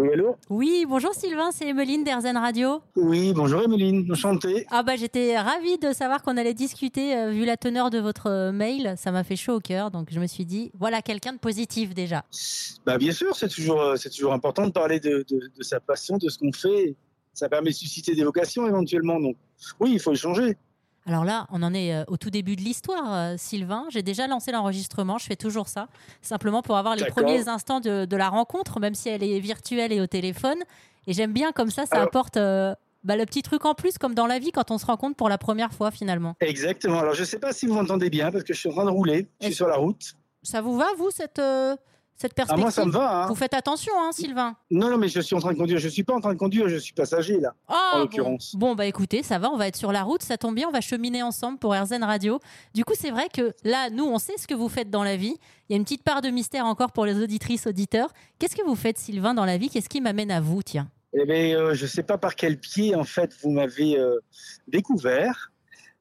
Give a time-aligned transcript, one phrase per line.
[0.00, 2.80] Oui, allô Oui, bonjour Sylvain, c'est Emeline d'Airzen Radio.
[2.96, 4.64] Oui, bonjour Emeline, enchanté.
[4.70, 8.30] Ah bah j'étais ravie de savoir qu'on allait discuter euh, vu la teneur de votre
[8.30, 11.34] euh, mail, ça m'a fait chaud au cœur, donc je me suis dit, voilà quelqu'un
[11.34, 12.24] de positif déjà.
[12.86, 15.80] Bah bien sûr, c'est toujours, euh, c'est toujours important de parler de, de, de sa
[15.80, 16.96] passion, de ce qu'on fait.
[17.34, 19.36] Ça permet de susciter des vocations éventuellement, donc
[19.80, 20.56] oui, il faut échanger.
[21.10, 23.84] Alors là, on en est euh, au tout début de l'histoire, euh, Sylvain.
[23.90, 25.88] J'ai déjà lancé l'enregistrement, je fais toujours ça,
[26.22, 29.90] simplement pour avoir les premiers instants de, de la rencontre, même si elle est virtuelle
[29.92, 30.58] et au téléphone.
[31.08, 33.98] Et j'aime bien comme ça, ça Alors- apporte euh, bah, le petit truc en plus,
[33.98, 36.36] comme dans la vie quand on se rencontre pour la première fois finalement.
[36.40, 37.00] Exactement.
[37.00, 38.90] Alors je sais pas si vous m'entendez bien parce que je suis en train de
[38.90, 40.14] rouler, je suis sur la route.
[40.44, 41.74] Ça vous va, vous, cette, euh,
[42.20, 43.22] cette Ah perspective moi ça me va.
[43.22, 43.26] Hein.
[43.28, 45.78] Vous faites attention, hein, Sylvain Non non mais je suis en train de conduire.
[45.78, 47.54] Je suis pas en train de conduire, je suis passager là.
[47.66, 48.02] Ah, en bon.
[48.02, 48.54] l'occurrence.
[48.56, 48.74] Bon.
[48.74, 50.82] bah écoutez, ça va, on va être sur la route, ça tombe bien, on va
[50.82, 52.38] cheminer ensemble pour RZN Radio.
[52.74, 55.16] Du coup, c'est vrai que là, nous, on sait ce que vous faites dans la
[55.16, 55.36] vie.
[55.68, 58.12] Il y a une petite part de mystère encore pour les auditrices, auditeurs.
[58.38, 59.70] Qu'est-ce que vous faites, Sylvain, dans la vie?
[59.70, 60.88] Qu'est-ce qui m'amène à vous, tiens?
[61.14, 64.18] Eh bien, euh, je sais pas par quel pied en fait vous m'avez euh,
[64.68, 65.50] découvert,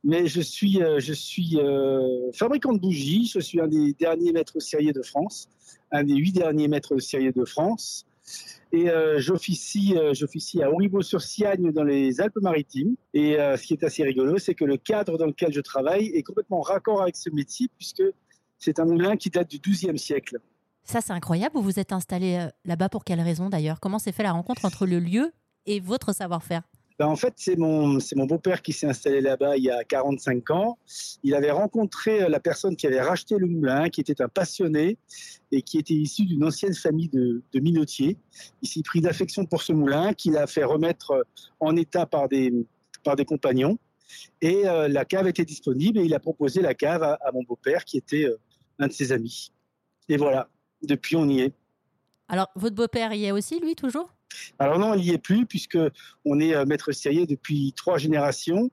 [0.03, 3.29] mais je suis, euh, je suis euh, fabricant de bougies.
[3.33, 5.49] Je suis un des derniers maîtres ceriers de France,
[5.91, 8.05] un des huit derniers maîtres ceriers de France,
[8.71, 12.95] et euh, j'officie, j'officie à Auribeau-sur-Siagne dans les Alpes-Maritimes.
[13.13, 16.23] Et ce qui est assez rigolo, c'est que le cadre dans lequel je travaille est
[16.23, 18.03] complètement raccord avec ce métier puisque
[18.59, 20.37] c'est un moulin qui date du XIIe siècle.
[20.83, 21.55] Ça, c'est incroyable.
[21.55, 23.79] Vous vous êtes installé là-bas pour quelle raison d'ailleurs?
[23.79, 25.31] Comment s'est fait la rencontre entre le lieu
[25.65, 26.61] et votre savoir-faire?
[26.99, 30.77] Ben, en fait, c'est mon, beau-père qui s'est installé là-bas il y a 45 ans.
[31.23, 34.97] Il avait rencontré euh, la personne qui avait racheté le moulin, qui était un passionné
[35.53, 38.17] et qui était issu d'une ancienne famille de, minotiers.
[38.61, 41.23] Il s'est pris d'affection pour ce moulin, qu'il a fait remettre euh,
[41.61, 42.51] en état par des,
[43.25, 43.79] compagnons.
[44.41, 47.85] Et euh, la cave était disponible et il a proposé la cave à, mon beau-père,
[47.85, 48.27] qui était
[48.77, 49.53] un de ses amis.
[50.09, 50.49] Et voilà,
[50.83, 51.53] depuis on y est.
[52.27, 54.13] Alors, votre beau-père y est aussi, lui, toujours?
[54.57, 55.77] Alors non, il n'y est plus puisque
[56.25, 58.69] on est euh, maître serrier depuis trois générations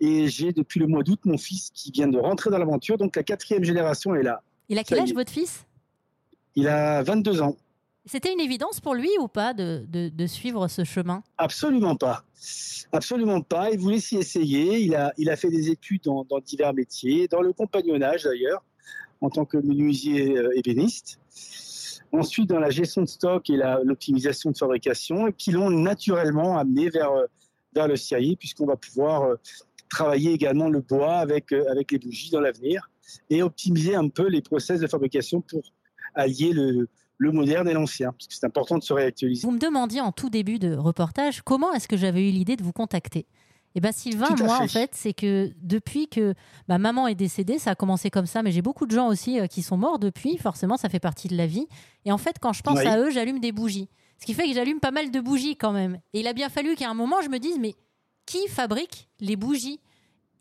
[0.00, 3.16] et j'ai depuis le mois d'août mon fils qui vient de rentrer dans l'aventure, donc
[3.16, 4.42] la quatrième génération est là.
[4.68, 5.64] Il a quel âge, votre fils?
[6.56, 7.56] Il a 22 ans.
[8.06, 11.22] C'était une évidence pour lui ou pas de, de- de suivre ce chemin?
[11.38, 12.22] Absolument pas.
[12.92, 13.70] Absolument pas.
[13.70, 14.78] Il voulait s'y essayer.
[14.80, 18.62] Il a, il a fait des études dans, dans divers métiers, dans le compagnonnage d'ailleurs,
[19.22, 21.18] en tant que menuisier euh, ébéniste.
[22.14, 27.10] Ensuite, dans la gestion de stock et l'optimisation de fabrication, qui l'ont naturellement amené vers,
[27.10, 27.26] euh,
[27.74, 29.34] vers le scierie, puisqu'on va pouvoir euh,
[29.88, 32.88] travailler également le bois avec, euh, avec les bougies dans l'avenir
[33.30, 35.62] et optimiser un peu les process de fabrication pour
[36.14, 36.88] allier le,
[37.18, 39.44] le moderne et l'ancien, parce que c'est important de se réactualiser.
[39.44, 42.62] Vous me demandiez en tout début de reportage comment est-ce que j'avais eu l'idée de
[42.62, 43.26] vous contacter?
[43.74, 44.62] Eh bien, Sylvain, moi, fait.
[44.64, 46.34] en fait, c'est que depuis que
[46.68, 49.40] ma maman est décédée, ça a commencé comme ça, mais j'ai beaucoup de gens aussi
[49.40, 50.36] euh, qui sont morts depuis.
[50.38, 51.66] Forcément, ça fait partie de la vie.
[52.04, 52.86] Et en fait, quand je pense Oui.
[52.86, 53.88] à eux, j'allume des bougies.
[54.20, 55.98] Ce qui fait que j'allume pas mal de bougies quand même.
[56.12, 57.74] Et il a bien fallu qu'à un moment, je me dise, mais
[58.26, 59.80] qui fabrique les bougies?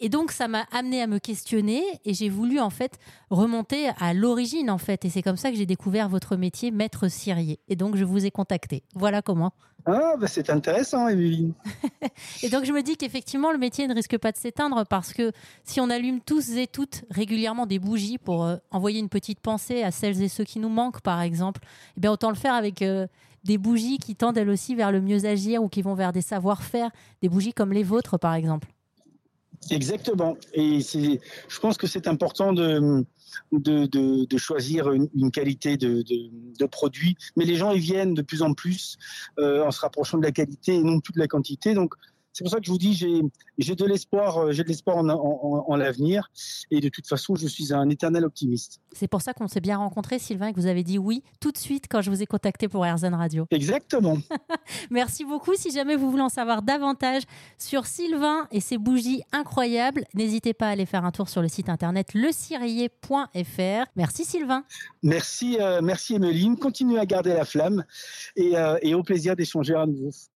[0.03, 2.99] Et donc ça m'a amené à me questionner et j'ai voulu en fait
[3.29, 7.07] remonter à l'origine en fait et c'est comme ça que j'ai découvert votre métier maître
[7.07, 8.83] cirier et donc je vous ai contacté.
[8.95, 9.53] Voilà comment.
[9.85, 11.53] Ah, bah c'est intéressant, Evelyne.
[12.43, 15.33] Et donc je me dis qu'effectivement le métier ne risque pas de s'éteindre parce que
[15.65, 19.83] si on allume tous et toutes régulièrement des bougies pour euh, envoyer une petite pensée
[19.83, 21.59] à celles et ceux qui nous manquent par exemple,
[21.97, 23.07] eh bien autant le faire avec euh,
[23.43, 26.21] des bougies qui tendent elles aussi vers le mieux agir ou qui vont vers des
[26.21, 26.89] savoir-faire,
[27.21, 28.69] des bougies comme les vôtres par exemple.
[29.71, 30.37] Exactement.
[30.53, 33.05] Et je pense que c'est important de,
[33.51, 36.29] de, de, de choisir une, qualité de, de,
[36.59, 37.15] de produit.
[37.35, 38.97] Mais les gens, ils viennent de plus en plus
[39.39, 41.73] euh, en se rapprochant de la qualité et non plus de la quantité.
[41.73, 41.95] Donc,
[42.33, 43.21] c'est pour ça que je vous dis, j'ai,
[43.57, 46.29] j'ai de l'espoir, euh, j'ai de l'espoir en, en, en- en l'avenir.
[46.71, 48.81] Et de toute façon, je suis un éternel optimiste.
[48.91, 51.51] C'est pour ça qu'on s'est bien rencontrés Sylvain et que vous avez dit oui tout
[51.51, 53.45] de suite quand je vous ai contacté pour Airzen Radio.
[53.51, 54.17] Exactement.
[54.91, 55.53] Merci beaucoup.
[55.55, 57.23] Si jamais vous voulez en savoir davantage
[57.57, 61.47] sur Sylvain et ses bougies incroyables, n'hésitez pas à aller faire un tour sur le
[61.47, 63.85] site internet lecirier.fr.
[63.95, 64.63] Merci Sylvain.
[65.01, 66.57] Merci, euh, merci Emeline.
[66.57, 67.83] Continuez à garder la flamme
[68.35, 70.09] et, euh, et au plaisir d'échanger à nouveau.